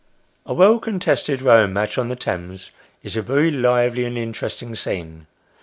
[0.47, 2.71] A well contested rowing match on the Thames,
[3.03, 5.27] is a very lively and interesting scene.